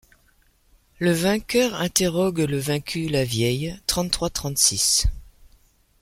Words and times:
Le 0.97 1.11
vainqueur 1.11 1.75
interrogue 1.75 2.39
le 2.39 2.57
vaincu 2.57 3.07
Lavieille 3.07 3.79
trente-trois 3.85 4.31
trente-six. 4.31 5.05